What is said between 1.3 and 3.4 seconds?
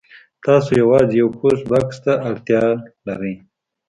پوسټ بکس ته اړتیا لرئ